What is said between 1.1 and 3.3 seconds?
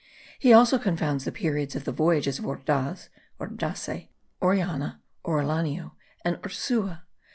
the periods of the voyages of Ordaz